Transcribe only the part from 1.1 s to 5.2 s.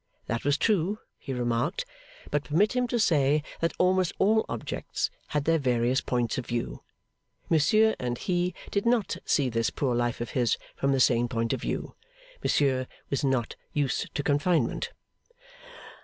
he remarked, but permit him to say that almost all objects